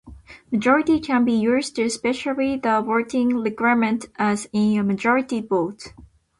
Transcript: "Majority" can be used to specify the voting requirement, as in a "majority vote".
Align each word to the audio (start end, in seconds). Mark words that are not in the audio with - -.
"Majority" 0.51 0.99
can 0.99 1.25
be 1.25 1.33
used 1.33 1.75
to 1.75 1.87
specify 1.87 2.57
the 2.57 2.81
voting 2.83 3.35
requirement, 3.37 4.07
as 4.17 4.49
in 4.51 4.79
a 4.79 4.83
"majority 4.83 5.41
vote". 5.41 5.93